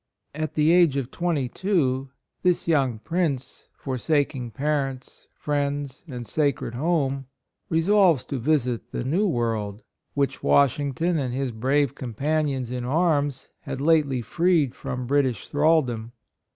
[0.33, 2.09] At the age of 22,
[2.41, 7.27] this young prince for saking parents, friends and sacred home,
[7.69, 9.83] resolves to visit the New World,
[10.15, 16.13] which Washington and his brave companions in arms had lately freed from British thraldom.